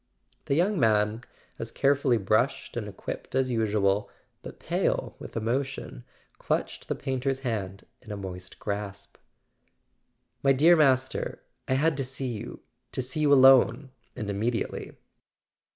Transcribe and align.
The 0.45 0.55
young 0.55 0.79
man, 0.79 1.21
as 1.59 1.69
carefully 1.69 2.17
brushed 2.17 2.75
and 2.75 2.87
equipped 2.87 3.35
as 3.35 3.51
usual, 3.51 4.09
but 4.41 4.59
pale 4.59 5.15
with 5.19 5.37
emotion, 5.37 6.05
clutched 6.39 6.87
the 6.87 6.95
painter's 6.95 7.41
hand 7.41 7.85
in 8.01 8.11
a 8.11 8.17
moist 8.17 8.57
grasp. 8.57 9.17
"My 10.41 10.53
dear 10.53 10.75
Master, 10.75 11.43
I 11.67 11.75
had 11.75 11.95
to 11.97 12.03
see 12.03 12.29
you—to 12.33 12.99
see 13.03 13.19
you 13.19 13.31
alone 13.31 13.91
and 14.15 14.27
immediately." 14.27 14.97